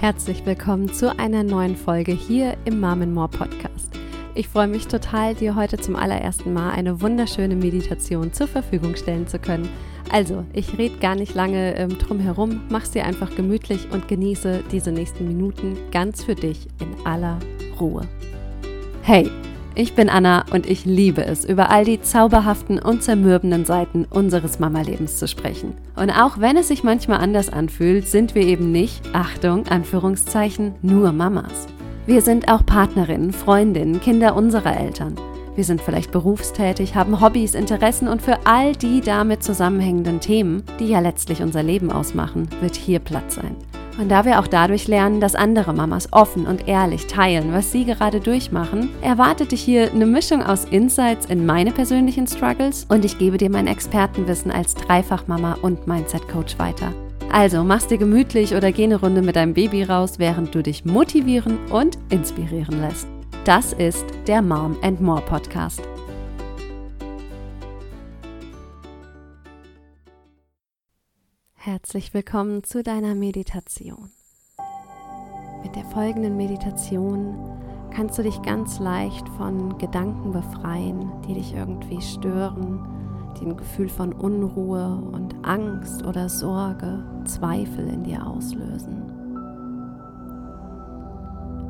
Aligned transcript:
Herzlich 0.00 0.46
willkommen 0.46 0.90
zu 0.90 1.18
einer 1.18 1.44
neuen 1.44 1.76
Folge 1.76 2.12
hier 2.12 2.56
im 2.64 2.80
Mom 2.80 3.12
More 3.12 3.28
Podcast. 3.28 3.90
Ich 4.34 4.48
freue 4.48 4.66
mich 4.66 4.86
total, 4.86 5.34
dir 5.34 5.56
heute 5.56 5.76
zum 5.76 5.94
allerersten 5.94 6.54
Mal 6.54 6.70
eine 6.70 7.02
wunderschöne 7.02 7.54
Meditation 7.54 8.32
zur 8.32 8.48
Verfügung 8.48 8.96
stellen 8.96 9.28
zu 9.28 9.38
können. 9.38 9.68
Also, 10.10 10.46
ich 10.54 10.78
rede 10.78 10.96
gar 11.00 11.16
nicht 11.16 11.34
lange 11.34 11.76
ähm, 11.76 11.98
drum 11.98 12.18
herum, 12.18 12.62
mach's 12.70 12.92
dir 12.92 13.04
einfach 13.04 13.36
gemütlich 13.36 13.88
und 13.92 14.08
genieße 14.08 14.64
diese 14.72 14.90
nächsten 14.90 15.28
Minuten 15.28 15.76
ganz 15.90 16.24
für 16.24 16.34
dich 16.34 16.66
in 16.80 17.06
aller 17.06 17.38
Ruhe. 17.78 18.08
Hey! 19.02 19.30
Ich 19.76 19.94
bin 19.94 20.08
Anna 20.08 20.44
und 20.52 20.68
ich 20.68 20.84
liebe 20.84 21.24
es, 21.24 21.44
über 21.44 21.70
all 21.70 21.84
die 21.84 22.00
zauberhaften 22.00 22.80
und 22.80 23.04
zermürbenden 23.04 23.64
Seiten 23.64 24.04
unseres 24.04 24.58
Mama-Lebens 24.58 25.16
zu 25.16 25.28
sprechen. 25.28 25.74
Und 25.94 26.10
auch 26.10 26.40
wenn 26.40 26.56
es 26.56 26.68
sich 26.68 26.82
manchmal 26.82 27.20
anders 27.20 27.50
anfühlt, 27.50 28.08
sind 28.08 28.34
wir 28.34 28.42
eben 28.42 28.72
nicht, 28.72 29.02
Achtung, 29.12 29.68
Anführungszeichen, 29.68 30.74
nur 30.82 31.12
Mamas. 31.12 31.68
Wir 32.06 32.20
sind 32.20 32.50
auch 32.50 32.66
Partnerinnen, 32.66 33.32
Freundinnen, 33.32 34.00
Kinder 34.00 34.34
unserer 34.34 34.76
Eltern. 34.76 35.14
Wir 35.54 35.64
sind 35.64 35.80
vielleicht 35.80 36.10
berufstätig, 36.10 36.96
haben 36.96 37.20
Hobbys, 37.20 37.54
Interessen 37.54 38.08
und 38.08 38.22
für 38.22 38.38
all 38.46 38.72
die 38.74 39.00
damit 39.00 39.44
zusammenhängenden 39.44 40.18
Themen, 40.18 40.64
die 40.80 40.88
ja 40.88 40.98
letztlich 40.98 41.42
unser 41.42 41.62
Leben 41.62 41.92
ausmachen, 41.92 42.48
wird 42.60 42.74
hier 42.74 42.98
Platz 42.98 43.36
sein. 43.36 43.56
Und 44.00 44.08
da 44.08 44.24
wir 44.24 44.40
auch 44.40 44.46
dadurch 44.46 44.88
lernen, 44.88 45.20
dass 45.20 45.34
andere 45.34 45.74
Mamas 45.74 46.08
offen 46.10 46.46
und 46.46 46.66
ehrlich 46.66 47.06
teilen, 47.06 47.52
was 47.52 47.70
sie 47.70 47.84
gerade 47.84 48.18
durchmachen, 48.18 48.88
erwartet 49.02 49.52
dich 49.52 49.60
hier 49.60 49.92
eine 49.92 50.06
Mischung 50.06 50.42
aus 50.42 50.64
Insights 50.64 51.26
in 51.26 51.44
meine 51.44 51.70
persönlichen 51.70 52.26
Struggles 52.26 52.86
und 52.88 53.04
ich 53.04 53.18
gebe 53.18 53.36
dir 53.36 53.50
mein 53.50 53.66
Expertenwissen 53.66 54.50
als 54.50 54.74
Dreifachmama 54.74 55.58
und 55.60 55.86
Mindset-Coach 55.86 56.58
weiter. 56.58 56.94
Also 57.30 57.62
mach's 57.62 57.88
dir 57.88 57.98
gemütlich 57.98 58.54
oder 58.54 58.72
geh 58.72 58.84
eine 58.84 58.98
Runde 58.98 59.20
mit 59.20 59.36
deinem 59.36 59.52
Baby 59.52 59.82
raus, 59.82 60.14
während 60.16 60.54
du 60.54 60.62
dich 60.62 60.86
motivieren 60.86 61.58
und 61.70 61.98
inspirieren 62.08 62.80
lässt. 62.80 63.06
Das 63.44 63.74
ist 63.74 64.06
der 64.26 64.40
Mom 64.40 64.76
and 64.82 65.02
More 65.02 65.22
Podcast. 65.22 65.82
Herzlich 71.62 72.14
willkommen 72.14 72.64
zu 72.64 72.82
deiner 72.82 73.14
Meditation. 73.14 74.10
Mit 75.62 75.76
der 75.76 75.84
folgenden 75.84 76.38
Meditation 76.38 77.36
kannst 77.90 78.16
du 78.18 78.22
dich 78.22 78.40
ganz 78.40 78.78
leicht 78.78 79.28
von 79.36 79.76
Gedanken 79.76 80.32
befreien, 80.32 81.12
die 81.28 81.34
dich 81.34 81.52
irgendwie 81.52 82.00
stören, 82.00 82.88
die 83.38 83.44
ein 83.44 83.58
Gefühl 83.58 83.90
von 83.90 84.14
Unruhe 84.14 85.02
und 85.12 85.34
Angst 85.42 86.02
oder 86.06 86.30
Sorge, 86.30 87.04
Zweifel 87.26 87.88
in 87.88 88.04
dir 88.04 88.26
auslösen. 88.26 89.12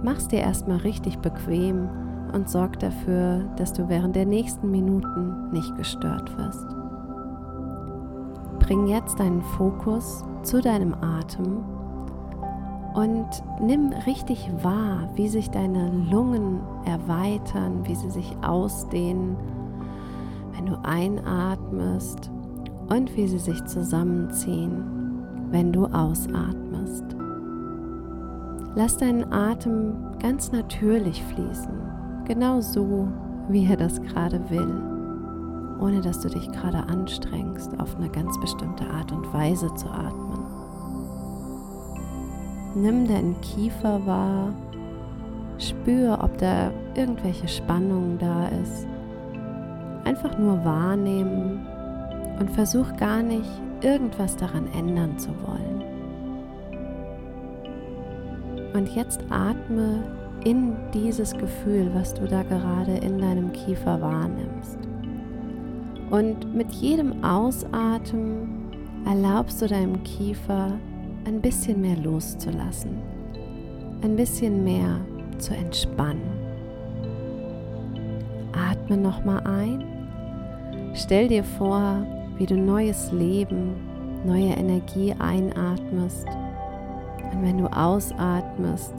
Mach's 0.05 0.29
dir 0.29 0.39
erstmal 0.39 0.79
richtig 0.79 1.19
bequem 1.19 1.89
und 2.33 2.49
sorg 2.49 2.79
dafür, 2.79 3.41
dass 3.57 3.73
du 3.73 3.89
während 3.89 4.15
der 4.15 4.27
nächsten 4.27 4.71
Minuten 4.71 5.51
nicht 5.51 5.75
gestört 5.77 6.39
wirst. 6.39 6.80
Bring 8.71 8.87
jetzt 8.87 9.19
deinen 9.19 9.43
Fokus 9.43 10.23
zu 10.45 10.61
deinem 10.61 10.95
Atem 10.95 11.65
und 12.95 13.27
nimm 13.61 13.93
richtig 14.07 14.49
wahr, 14.63 15.09
wie 15.17 15.27
sich 15.27 15.51
deine 15.51 15.91
Lungen 16.09 16.61
erweitern, 16.85 17.81
wie 17.83 17.97
sie 17.97 18.11
sich 18.11 18.33
ausdehnen, 18.43 19.37
wenn 20.53 20.67
du 20.67 20.79
einatmest 20.85 22.31
und 22.89 23.17
wie 23.17 23.27
sie 23.27 23.41
sich 23.41 23.61
zusammenziehen, 23.65 24.85
wenn 25.51 25.73
du 25.73 25.87
ausatmest. 25.87 27.17
Lass 28.77 28.97
deinen 28.97 29.33
Atem 29.33 29.95
ganz 30.23 30.53
natürlich 30.53 31.25
fließen, 31.25 31.75
genau 32.25 32.61
so, 32.61 33.09
wie 33.49 33.67
er 33.67 33.77
das 33.77 34.01
gerade 34.01 34.49
will 34.49 35.00
ohne 35.81 36.01
dass 36.01 36.21
du 36.21 36.29
dich 36.29 36.51
gerade 36.53 36.79
anstrengst, 36.89 37.79
auf 37.81 37.97
eine 37.97 38.09
ganz 38.09 38.39
bestimmte 38.41 38.89
Art 38.91 39.11
und 39.13 39.33
Weise 39.33 39.73
zu 39.75 39.89
atmen. 39.89 40.45
Nimm 42.75 43.09
deinen 43.09 43.41
Kiefer 43.41 44.05
wahr, 44.07 44.53
spür, 45.59 46.19
ob 46.23 46.39
da 46.39 46.71
irgendwelche 46.95 47.49
Spannung 47.49 48.19
da 48.19 48.49
ist. 48.63 48.87
Einfach 50.05 50.39
nur 50.39 50.65
wahrnehmen 50.65 51.67
und 52.39 52.51
versuch 52.51 52.97
gar 52.97 53.23
nicht, 53.23 53.51
irgendwas 53.83 54.37
daran 54.37 54.69
ändern 54.73 55.19
zu 55.19 55.31
wollen. 55.47 55.85
Und 58.73 58.95
jetzt 58.95 59.21
atme 59.31 60.05
in 60.45 60.77
dieses 60.95 61.37
Gefühl, 61.37 61.91
was 61.93 62.15
du 62.15 62.27
da 62.27 62.43
gerade 62.43 62.97
in 62.99 63.19
deinem 63.19 63.53
Kiefer 63.53 64.01
wahrnimmst. 64.01 64.90
Und 66.11 66.55
mit 66.55 66.73
jedem 66.73 67.23
Ausatmen 67.23 68.71
erlaubst 69.07 69.63
du 69.63 69.69
deinem 69.69 70.03
Kiefer 70.03 70.73
ein 71.25 71.41
bisschen 71.41 71.81
mehr 71.81 71.97
loszulassen, 71.97 72.99
ein 74.03 74.17
bisschen 74.17 74.65
mehr 74.65 75.01
zu 75.39 75.55
entspannen. 75.55 76.41
Atme 78.53 78.97
nochmal 78.97 79.41
ein. 79.47 79.85
Stell 80.95 81.29
dir 81.29 81.45
vor, 81.45 82.05
wie 82.37 82.47
du 82.47 82.57
neues 82.57 83.13
Leben, 83.13 83.75
neue 84.25 84.51
Energie 84.51 85.15
einatmest. 85.19 86.27
Und 87.33 87.43
wenn 87.43 87.59
du 87.59 87.67
ausatmest, 87.67 88.95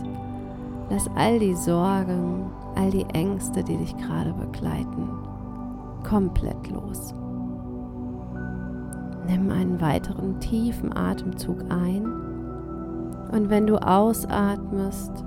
lass 0.89 1.09
all 1.15 1.39
die 1.39 1.55
Sorgen, 1.55 2.49
all 2.75 2.89
die 2.89 3.05
Ängste, 3.13 3.63
die 3.63 3.75
dich 3.77 3.95
gerade 3.97 4.31
begleiten, 4.33 5.09
komplett 6.11 6.69
los. 6.69 7.13
Nimm 9.27 9.49
einen 9.49 9.79
weiteren 9.79 10.41
tiefen 10.41 10.95
Atemzug 10.95 11.59
ein 11.69 12.05
und 13.31 13.49
wenn 13.49 13.65
du 13.65 13.77
ausatmest, 13.77 15.23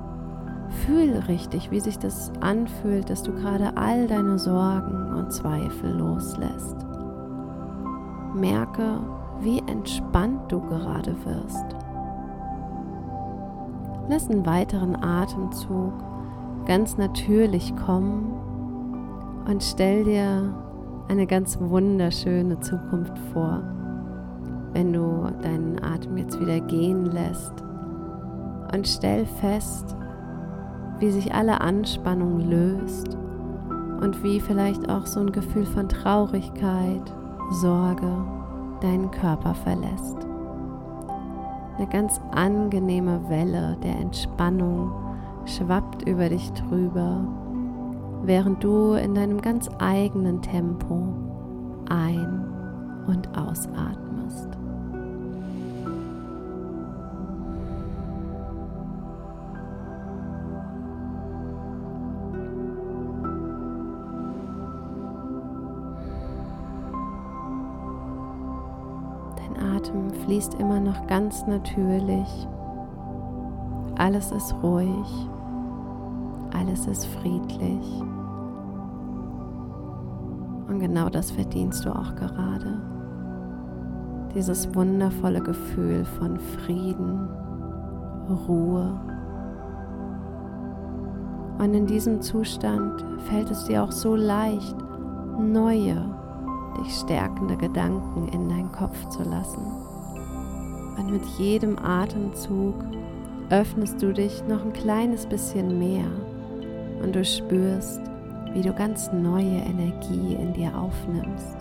fühl 0.85 1.15
richtig, 1.27 1.71
wie 1.71 1.81
sich 1.81 1.99
das 1.99 2.31
anfühlt, 2.41 3.09
dass 3.09 3.23
du 3.23 3.33
gerade 3.33 3.75
all 3.79 4.07
deine 4.09 4.39
Sorgen 4.39 5.15
und 5.15 5.33
Zweifel 5.33 5.91
loslässt. 5.91 6.77
Merke, 8.35 9.01
wie 9.41 9.61
entspannt 9.61 10.53
du 10.53 10.61
gerade 10.61 11.17
wirst. 11.25 11.65
Lass 14.11 14.29
einen 14.29 14.45
weiteren 14.45 15.03
Atemzug 15.03 15.95
ganz 16.67 16.99
natürlich 16.99 17.75
kommen 17.75 18.35
und 19.47 19.63
stell 19.63 20.05
dir 20.05 20.64
eine 21.09 21.27
ganz 21.27 21.59
wunderschöne 21.61 22.61
Zukunft 22.61 23.19
vor, 23.33 23.63
wenn 24.73 24.93
du 24.93 25.31
deinen 25.43 25.83
Atem 25.83 26.17
jetzt 26.17 26.41
wieder 26.41 26.61
gehen 26.61 27.07
lässt 27.07 27.53
und 28.73 28.89
stell 28.89 29.27
fest, 29.27 29.97
wie 30.99 31.11
sich 31.11 31.35
alle 31.35 31.61
Anspannung 31.61 32.41
löst 32.41 33.17
und 34.01 34.23
wie 34.23 34.41
vielleicht 34.41 34.89
auch 34.89 35.07
so 35.07 35.21
ein 35.21 35.33
Gefühl 35.33 35.67
von 35.67 35.89
Traurigkeit, 35.89 37.13
Sorge 37.51 38.11
deinen 38.81 39.11
Körper 39.11 39.55
verlässt. 39.55 40.17
Eine 41.77 41.89
ganz 41.89 42.21
angenehme 42.33 43.29
Welle 43.29 43.77
der 43.83 43.97
Entspannung 43.99 44.93
schwappt 45.45 46.09
über 46.09 46.29
dich 46.29 46.53
drüber 46.53 47.27
während 48.27 48.65
du 48.65 48.95
in 48.95 49.15
deinem 49.15 49.41
ganz 49.41 49.69
eigenen 49.79 50.41
Tempo 50.41 51.15
ein- 51.89 52.45
und 53.07 53.29
ausatmest. 53.37 54.49
Dein 69.37 69.77
Atem 69.77 70.11
fließt 70.25 70.55
immer 70.55 70.81
noch 70.81 71.07
ganz 71.07 71.47
natürlich. 71.47 72.49
Alles 73.97 74.33
ist 74.33 74.55
ruhig. 74.63 75.29
Alles 76.53 76.87
ist 76.87 77.07
friedlich. 77.07 78.05
Und 80.69 80.79
genau 80.79 81.09
das 81.09 81.31
verdienst 81.31 81.85
du 81.85 81.91
auch 81.91 82.15
gerade. 82.15 82.81
Dieses 84.35 84.75
wundervolle 84.75 85.41
Gefühl 85.41 86.05
von 86.05 86.39
Frieden, 86.39 87.29
Ruhe. 88.49 89.01
Und 91.59 91.75
in 91.75 91.87
diesem 91.87 92.21
Zustand 92.21 93.05
fällt 93.29 93.51
es 93.51 93.65
dir 93.65 93.85
auch 93.85 93.93
so 93.93 94.17
leicht, 94.17 94.77
neue, 95.39 95.97
dich 96.81 96.95
stärkende 96.95 97.57
Gedanken 97.57 98.29
in 98.29 98.49
deinen 98.49 98.73
Kopf 98.73 99.09
zu 99.09 99.23
lassen. 99.23 99.63
Und 100.99 101.11
mit 101.11 101.25
jedem 101.39 101.79
Atemzug 101.79 102.75
öffnest 103.51 104.03
du 104.03 104.13
dich 104.13 104.43
noch 104.49 104.65
ein 104.65 104.73
kleines 104.73 105.27
bisschen 105.27 105.79
mehr 105.79 106.07
und 107.03 107.15
du 107.15 107.25
spürst, 107.25 108.01
wie 108.55 108.63
du 108.63 108.73
ganz 108.73 109.13
neue 109.13 109.59
Energie 109.59 110.35
in 110.41 110.53
dir 110.53 110.79
aufnimmst. 110.79 111.57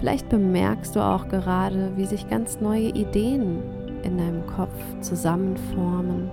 Vielleicht 0.00 0.28
bemerkst 0.30 0.96
du 0.96 1.00
auch 1.00 1.28
gerade, 1.28 1.92
wie 1.96 2.06
sich 2.06 2.28
ganz 2.28 2.60
neue 2.60 2.88
Ideen 2.88 3.62
in 4.02 4.18
deinem 4.18 4.44
Kopf 4.46 4.74
zusammenformen 5.00 6.28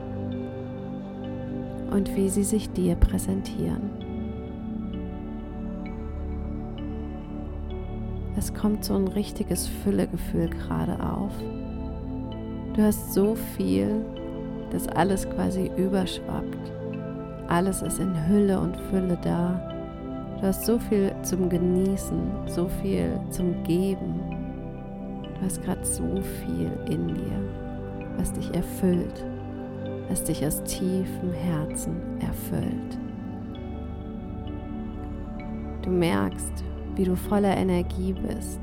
und 1.92 2.16
wie 2.16 2.30
sie 2.30 2.44
sich 2.44 2.72
dir 2.72 2.96
präsentieren. 2.96 3.92
Es 8.38 8.54
kommt 8.54 8.86
so 8.86 8.96
ein 8.96 9.10
richtiges 9.10 9.68
Füllegefühl 9.68 10.50
gerade 10.50 10.98
auf. 11.04 11.34
Du 12.74 12.82
hast 12.82 13.14
so 13.14 13.36
viel, 13.36 14.06
dass 14.72 14.88
alles 14.88 15.30
quasi 15.30 15.70
überschwappt. 15.76 16.79
Alles 17.50 17.82
ist 17.82 18.00
in 18.00 18.14
Hülle 18.28 18.60
und 18.60 18.78
Fülle 18.78 19.18
da. 19.24 19.60
Du 20.40 20.46
hast 20.46 20.68
so 20.68 20.78
viel 20.78 21.12
zum 21.24 21.50
Genießen, 21.50 22.20
so 22.46 22.68
viel 22.68 23.20
zum 23.32 23.64
Geben. 23.64 24.22
Du 25.24 25.46
hast 25.46 25.64
gerade 25.64 25.84
so 25.84 26.22
viel 26.22 26.72
in 26.88 27.08
dir, 27.08 27.42
was 28.18 28.32
dich 28.34 28.54
erfüllt, 28.54 29.26
was 30.10 30.24
dich 30.24 30.46
aus 30.46 30.64
tiefem 30.64 31.34
Herzen 31.34 31.96
erfüllt. 32.20 33.00
Du 35.82 35.90
merkst, 35.90 36.64
wie 36.96 37.04
du 37.04 37.16
voller 37.16 37.58
Energie 37.58 38.14
bist 38.14 38.60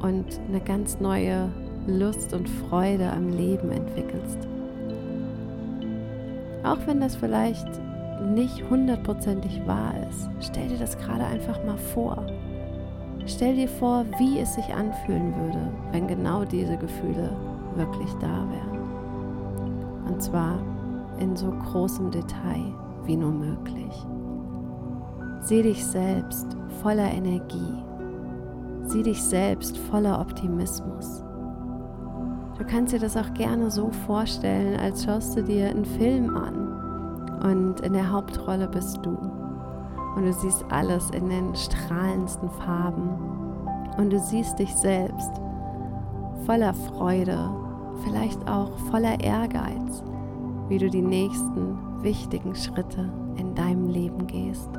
und 0.00 0.40
eine 0.48 0.60
ganz 0.60 0.98
neue 0.98 1.50
Lust 1.86 2.32
und 2.32 2.48
Freude 2.48 3.12
am 3.12 3.28
Leben 3.28 3.70
entwickelst. 3.70 4.48
Auch 6.66 6.78
wenn 6.86 7.00
das 7.00 7.14
vielleicht 7.14 7.68
nicht 8.34 8.68
hundertprozentig 8.68 9.64
wahr 9.66 9.94
ist, 10.10 10.28
stell 10.40 10.66
dir 10.68 10.78
das 10.78 10.98
gerade 10.98 11.24
einfach 11.24 11.62
mal 11.64 11.78
vor. 11.78 12.26
Stell 13.26 13.54
dir 13.54 13.68
vor, 13.68 14.04
wie 14.18 14.40
es 14.40 14.54
sich 14.54 14.74
anfühlen 14.74 15.32
würde, 15.36 15.70
wenn 15.92 16.08
genau 16.08 16.44
diese 16.44 16.76
Gefühle 16.76 17.30
wirklich 17.76 18.12
da 18.14 18.46
wären. 18.50 20.06
Und 20.08 20.20
zwar 20.20 20.58
in 21.20 21.36
so 21.36 21.52
großem 21.52 22.10
Detail 22.10 22.74
wie 23.04 23.16
nur 23.16 23.32
möglich. 23.32 24.06
Sieh 25.40 25.62
dich 25.62 25.84
selbst 25.84 26.56
voller 26.82 27.12
Energie. 27.12 27.84
Sieh 28.86 29.04
dich 29.04 29.22
selbst 29.22 29.78
voller 29.78 30.20
Optimismus. 30.20 31.22
Du 32.58 32.64
kannst 32.64 32.94
dir 32.94 32.98
das 32.98 33.16
auch 33.16 33.34
gerne 33.34 33.70
so 33.70 33.90
vorstellen, 34.06 34.80
als 34.80 35.04
schaust 35.04 35.36
du 35.36 35.42
dir 35.42 35.68
einen 35.68 35.84
Film 35.84 36.34
an 36.36 36.66
und 37.42 37.80
in 37.80 37.92
der 37.92 38.10
Hauptrolle 38.10 38.66
bist 38.66 38.98
du. 39.04 39.10
Und 40.16 40.24
du 40.24 40.32
siehst 40.32 40.64
alles 40.70 41.10
in 41.10 41.28
den 41.28 41.54
strahlendsten 41.54 42.50
Farben. 42.50 43.10
Und 43.98 44.10
du 44.10 44.18
siehst 44.18 44.58
dich 44.58 44.74
selbst 44.74 45.32
voller 46.46 46.72
Freude, 46.72 47.38
vielleicht 48.04 48.48
auch 48.48 48.78
voller 48.90 49.20
Ehrgeiz, 49.20 50.02
wie 50.68 50.78
du 50.78 50.88
die 50.88 51.02
nächsten 51.02 52.02
wichtigen 52.02 52.54
Schritte 52.54 53.12
in 53.36 53.54
deinem 53.54 53.90
Leben 53.90 54.26
gehst. 54.26 54.70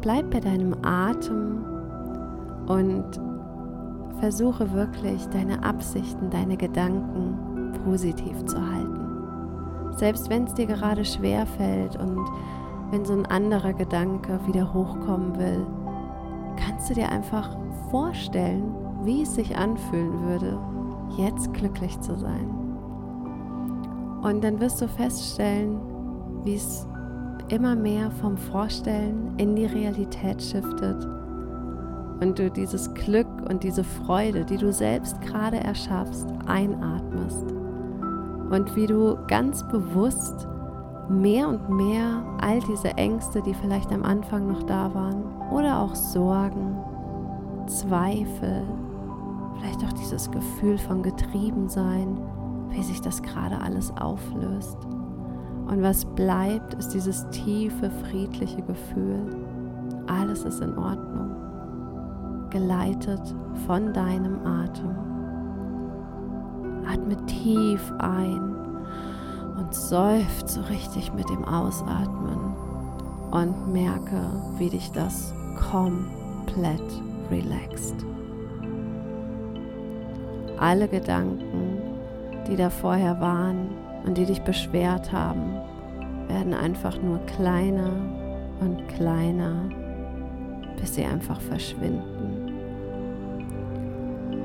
Bleib 0.00 0.30
bei 0.32 0.40
deinem 0.40 0.74
Atem 0.82 1.64
und 2.66 3.31
versuche 4.22 4.72
wirklich 4.72 5.26
deine 5.30 5.64
Absichten, 5.64 6.30
deine 6.30 6.56
Gedanken 6.56 7.72
positiv 7.84 8.44
zu 8.44 8.56
halten. 8.56 9.90
Selbst 9.96 10.30
wenn 10.30 10.44
es 10.44 10.54
dir 10.54 10.66
gerade 10.66 11.04
schwer 11.04 11.44
fällt 11.44 11.96
und 11.96 12.24
wenn 12.92 13.04
so 13.04 13.14
ein 13.14 13.26
anderer 13.26 13.72
Gedanke 13.72 14.38
wieder 14.46 14.72
hochkommen 14.72 15.36
will, 15.40 15.66
kannst 16.54 16.88
du 16.88 16.94
dir 16.94 17.08
einfach 17.08 17.58
vorstellen, 17.90 18.72
wie 19.02 19.22
es 19.22 19.34
sich 19.34 19.56
anfühlen 19.56 20.22
würde, 20.22 20.56
jetzt 21.16 21.52
glücklich 21.52 21.98
zu 21.98 22.16
sein. 22.16 22.48
Und 24.22 24.44
dann 24.44 24.60
wirst 24.60 24.80
du 24.80 24.86
feststellen, 24.86 25.80
wie 26.44 26.54
es 26.54 26.86
immer 27.48 27.74
mehr 27.74 28.12
vom 28.12 28.36
Vorstellen 28.36 29.34
in 29.38 29.56
die 29.56 29.66
Realität 29.66 30.40
shiftet 30.40 31.08
und 32.22 32.38
du 32.38 32.50
dieses 32.50 32.94
Glück 32.94 33.26
und 33.50 33.64
diese 33.64 33.82
Freude, 33.82 34.44
die 34.44 34.56
du 34.56 34.72
selbst 34.72 35.20
gerade 35.20 35.58
erschaffst, 35.58 36.28
einatmest 36.46 37.44
und 38.50 38.76
wie 38.76 38.86
du 38.86 39.18
ganz 39.26 39.66
bewusst 39.68 40.46
mehr 41.08 41.48
und 41.48 41.68
mehr 41.68 42.22
all 42.40 42.60
diese 42.60 42.90
Ängste, 42.96 43.42
die 43.42 43.54
vielleicht 43.54 43.90
am 43.92 44.04
Anfang 44.04 44.46
noch 44.46 44.62
da 44.62 44.94
waren, 44.94 45.24
oder 45.50 45.80
auch 45.80 45.94
Sorgen, 45.94 46.76
Zweifel, 47.66 48.62
vielleicht 49.58 49.84
auch 49.84 49.92
dieses 49.92 50.30
Gefühl 50.30 50.78
von 50.78 51.02
Getriebensein, 51.02 52.18
wie 52.70 52.82
sich 52.82 53.00
das 53.00 53.22
gerade 53.22 53.60
alles 53.60 53.92
auflöst. 53.96 54.78
Und 55.66 55.82
was 55.82 56.04
bleibt, 56.04 56.74
ist 56.74 56.94
dieses 56.94 57.28
tiefe, 57.30 57.90
friedliche 57.90 58.62
Gefühl. 58.62 59.30
Alles 60.06 60.44
ist 60.44 60.60
in 60.60 60.76
Ordnung 60.76 61.51
geleitet 62.52 63.34
von 63.66 63.92
deinem 63.92 64.46
Atem. 64.46 64.94
Atme 66.86 67.16
tief 67.26 67.92
ein 67.98 68.56
und 69.56 69.74
seufzt 69.74 70.48
so 70.48 70.60
richtig 70.62 71.12
mit 71.14 71.28
dem 71.30 71.44
Ausatmen 71.44 72.54
und 73.30 73.72
merke, 73.72 74.20
wie 74.58 74.68
dich 74.68 74.92
das 74.92 75.32
komplett 75.70 76.82
relaxt. 77.30 77.96
Alle 80.58 80.86
Gedanken, 80.88 81.78
die 82.46 82.56
da 82.56 82.68
vorher 82.68 83.20
waren 83.20 83.70
und 84.04 84.18
die 84.18 84.26
dich 84.26 84.42
beschwert 84.42 85.10
haben, 85.12 85.54
werden 86.28 86.52
einfach 86.52 87.00
nur 87.00 87.18
kleiner 87.26 87.90
und 88.60 88.86
kleiner, 88.88 89.54
bis 90.78 90.94
sie 90.94 91.04
einfach 91.04 91.40
verschwinden 91.40 92.11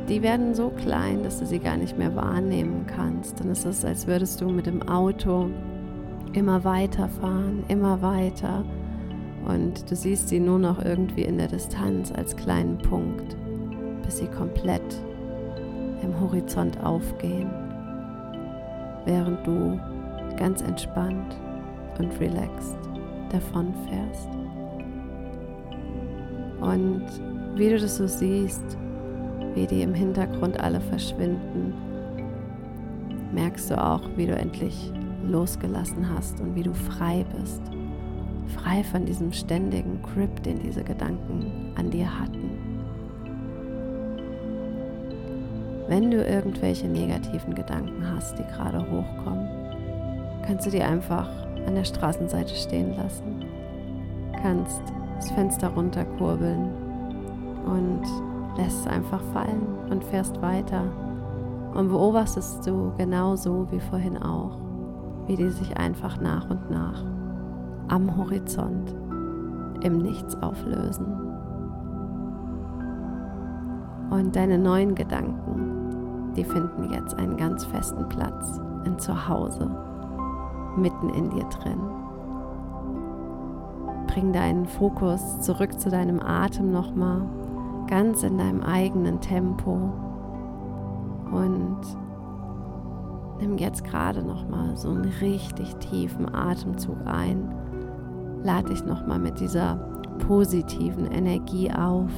die 0.09 0.21
werden 0.21 0.55
so 0.55 0.69
klein, 0.69 1.23
dass 1.23 1.39
du 1.39 1.45
sie 1.45 1.59
gar 1.59 1.77
nicht 1.77 1.97
mehr 1.97 2.15
wahrnehmen 2.15 2.85
kannst. 2.87 3.39
Dann 3.39 3.49
ist 3.49 3.65
es, 3.65 3.83
als 3.83 4.07
würdest 4.07 4.39
du 4.39 4.49
mit 4.49 4.65
dem 4.65 4.87
Auto 4.87 5.49
immer 6.33 6.63
weiter 6.63 7.09
fahren, 7.09 7.63
immer 7.67 8.01
weiter. 8.01 8.63
Und 9.45 9.89
du 9.89 9.95
siehst 9.95 10.29
sie 10.29 10.39
nur 10.39 10.59
noch 10.59 10.83
irgendwie 10.83 11.23
in 11.23 11.37
der 11.37 11.47
Distanz 11.47 12.11
als 12.11 12.35
kleinen 12.35 12.77
Punkt, 12.77 13.35
bis 14.03 14.17
sie 14.17 14.27
komplett 14.27 14.95
im 16.03 16.19
Horizont 16.19 16.81
aufgehen, 16.83 17.49
während 19.05 19.45
du 19.45 19.79
ganz 20.37 20.61
entspannt 20.61 21.35
und 21.97 22.19
relaxed 22.19 22.77
davon 23.31 23.73
fährst. 23.89 24.29
Und 26.61 27.05
wie 27.55 27.69
du 27.69 27.79
das 27.79 27.97
so 27.97 28.07
siehst, 28.07 28.77
wie 29.57 29.65
die 29.65 29.81
im 29.81 29.95
Hintergrund 29.95 30.59
alle 30.59 30.79
verschwinden, 30.79 31.73
merkst 33.33 33.71
du 33.71 33.83
auch, 33.83 34.03
wie 34.15 34.27
du 34.27 34.35
endlich 34.35 34.93
losgelassen 35.25 36.07
hast 36.15 36.39
und 36.39 36.53
wie 36.53 36.61
du 36.61 36.75
frei 36.75 37.25
bist. 37.39 37.61
Frei 38.55 38.83
von 38.83 39.05
diesem 39.05 39.33
ständigen 39.33 39.99
Grip, 40.03 40.43
den 40.43 40.59
diese 40.59 40.83
Gedanken 40.83 41.73
an 41.75 41.89
dir 41.89 42.07
hatten. 42.19 42.51
Wenn 45.87 46.11
du 46.11 46.23
irgendwelche 46.23 46.87
negativen 46.87 47.55
Gedanken 47.55 48.07
hast, 48.13 48.37
die 48.37 48.43
gerade 48.43 48.79
hochkommen, 48.79 49.47
kannst 50.45 50.67
du 50.67 50.69
die 50.69 50.83
einfach 50.83 51.29
an 51.65 51.73
der 51.73 51.83
Straßenseite 51.83 52.53
stehen 52.53 52.95
lassen. 52.95 53.43
Kannst 54.39 54.83
das 55.15 55.31
Fenster 55.31 55.69
runterkurbeln 55.69 56.69
und 57.65 58.03
lässt 58.57 58.81
es 58.81 58.87
einfach 58.87 59.21
fallen 59.33 59.67
und 59.89 60.03
fährst 60.03 60.41
weiter 60.41 60.83
und 61.73 61.89
beobachtest 61.89 62.65
du 62.65 62.91
genauso 62.97 63.67
wie 63.71 63.79
vorhin 63.79 64.17
auch, 64.17 64.57
wie 65.27 65.35
die 65.35 65.49
sich 65.49 65.77
einfach 65.77 66.19
nach 66.19 66.49
und 66.49 66.69
nach 66.71 67.03
am 67.87 68.17
Horizont 68.17 68.95
im 69.81 69.99
Nichts 69.99 70.35
auflösen. 70.41 71.05
Und 74.09 74.35
deine 74.35 74.57
neuen 74.57 74.95
Gedanken, 74.95 76.33
die 76.35 76.43
finden 76.43 76.91
jetzt 76.91 77.15
einen 77.15 77.37
ganz 77.37 77.65
festen 77.65 78.07
Platz 78.09 78.59
in 78.85 78.97
Zuhause, 78.97 79.69
mitten 80.77 81.09
in 81.09 81.29
dir 81.29 81.45
drin. 81.45 81.79
Bring 84.07 84.33
deinen 84.33 84.65
Fokus 84.65 85.41
zurück 85.41 85.79
zu 85.79 85.89
deinem 85.89 86.19
Atem 86.21 86.71
nochmal 86.71 87.21
ganz 87.87 88.23
in 88.23 88.37
deinem 88.37 88.61
eigenen 88.61 89.19
Tempo 89.21 89.91
Und 91.31 91.79
nimm 93.39 93.57
jetzt 93.57 93.83
gerade 93.83 94.23
noch 94.23 94.47
mal 94.47 94.75
so 94.75 94.89
einen 94.89 95.11
richtig 95.21 95.75
tiefen 95.75 96.33
Atemzug 96.33 96.97
ein. 97.05 97.53
Lade 98.43 98.69
dich 98.69 98.85
noch 98.85 99.05
mal 99.05 99.19
mit 99.19 99.39
dieser 99.39 99.75
positiven 100.27 101.05
Energie 101.11 101.71
auf. 101.71 102.11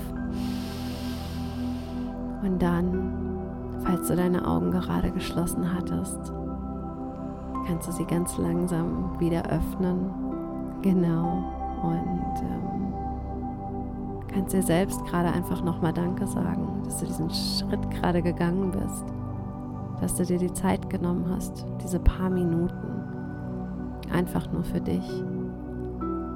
Und 2.44 2.62
dann, 2.62 3.40
falls 3.84 4.08
du 4.08 4.16
deine 4.16 4.48
Augen 4.48 4.72
gerade 4.72 5.12
geschlossen 5.12 5.74
hattest, 5.74 6.32
kannst 7.68 7.88
du 7.88 7.92
sie 7.92 8.06
ganz 8.06 8.38
langsam 8.38 9.20
wieder 9.20 9.44
öffnen. 9.46 10.10
Genau. 10.82 11.44
Und 11.84 12.42
ähm, 12.42 12.94
kannst 14.30 14.54
dir 14.54 14.64
selbst 14.64 15.04
gerade 15.06 15.30
einfach 15.30 15.64
nochmal 15.64 15.94
Danke 15.94 16.28
sagen, 16.28 16.82
dass 16.84 17.00
du 17.00 17.06
diesen 17.06 17.30
Schritt 17.30 17.92
gerade 17.92 18.22
gegangen 18.22 18.72
bist, 18.72 19.06
dass 20.02 20.16
du 20.16 20.26
dir 20.26 20.38
die 20.38 20.54
Zeit 20.54 20.90
genommen 20.90 21.26
hast, 21.30 21.66
diese 21.84 22.00
paar 22.00 22.30
Minuten, 22.30 23.04
einfach 24.14 24.52
nur 24.52 24.64
für 24.64 24.82
dich. 24.82 25.08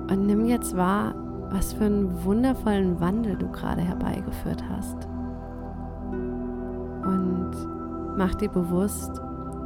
Und 0.10 0.26
nimm 0.26 0.46
jetzt 0.46 0.76
wahr, 0.76 1.16
was 1.50 1.74
für 1.74 1.86
einen 1.86 2.24
wundervollen 2.24 3.00
Wandel 3.00 3.36
du 3.38 3.48
gerade 3.48 3.82
herbeigeführt 3.82 4.64
hast. 4.70 5.08
Und 7.06 7.52
mach 8.18 8.36
dir 8.36 8.50
bewusst, 8.50 9.22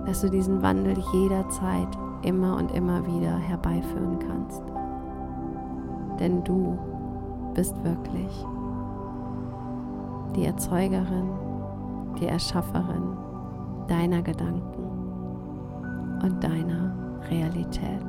dass 0.06 0.22
du 0.22 0.30
diesen 0.30 0.62
Wandel 0.62 0.96
jederzeit 1.14 1.88
immer 2.24 2.58
und 2.58 2.72
immer 2.72 3.06
wieder 3.06 3.38
herbeiführen 3.38 4.20
kannst. 4.20 4.64
Denn 6.20 6.44
du 6.44 6.78
bist 7.58 7.76
wirklich 7.84 8.46
die 10.36 10.46
Erzeugerin, 10.46 11.32
die 12.22 12.28
Erschafferin 12.28 13.18
deiner 13.88 14.22
Gedanken 14.22 14.84
und 16.22 16.44
deiner 16.44 16.94
Realität. 17.32 18.06